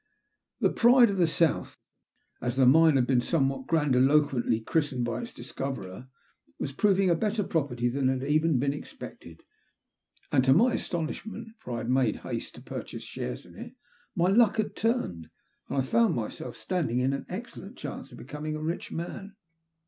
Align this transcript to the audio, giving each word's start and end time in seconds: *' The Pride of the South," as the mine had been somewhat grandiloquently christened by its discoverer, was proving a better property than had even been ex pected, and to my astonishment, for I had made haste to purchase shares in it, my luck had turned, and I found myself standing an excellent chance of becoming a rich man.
*' 0.33 0.59
The 0.61 0.71
Pride 0.71 1.11
of 1.11 1.17
the 1.17 1.27
South," 1.27 1.77
as 2.41 2.55
the 2.55 2.65
mine 2.65 2.95
had 2.95 3.05
been 3.05 3.21
somewhat 3.21 3.67
grandiloquently 3.67 4.59
christened 4.61 5.05
by 5.05 5.21
its 5.21 5.31
discoverer, 5.31 6.07
was 6.57 6.71
proving 6.71 7.11
a 7.11 7.13
better 7.13 7.43
property 7.43 7.87
than 7.87 8.07
had 8.07 8.23
even 8.23 8.57
been 8.57 8.73
ex 8.73 8.95
pected, 8.95 9.41
and 10.31 10.43
to 10.43 10.53
my 10.53 10.73
astonishment, 10.73 11.49
for 11.59 11.73
I 11.73 11.77
had 11.77 11.89
made 11.91 12.15
haste 12.25 12.55
to 12.55 12.61
purchase 12.61 13.03
shares 13.03 13.45
in 13.45 13.55
it, 13.55 13.75
my 14.15 14.27
luck 14.29 14.57
had 14.57 14.75
turned, 14.75 15.29
and 15.69 15.77
I 15.77 15.81
found 15.81 16.15
myself 16.15 16.57
standing 16.57 16.99
an 17.01 17.23
excellent 17.29 17.77
chance 17.77 18.11
of 18.11 18.17
becoming 18.17 18.55
a 18.55 18.59
rich 18.63 18.91
man. 18.91 19.35